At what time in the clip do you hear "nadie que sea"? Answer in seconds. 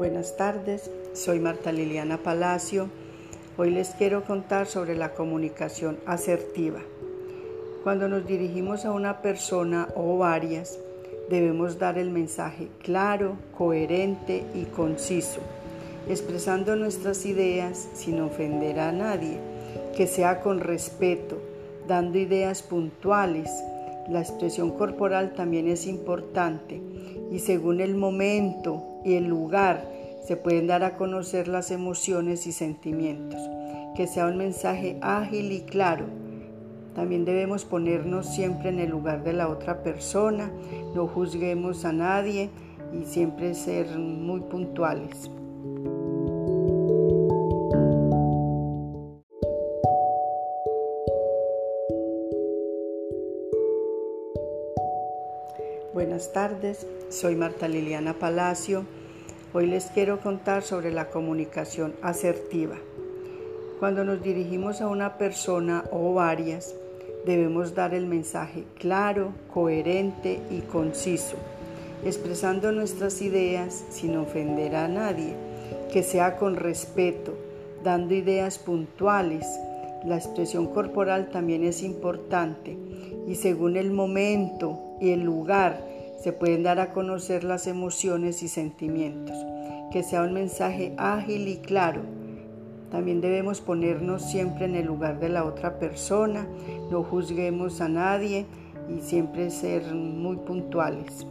18.92-20.40, 74.86-76.36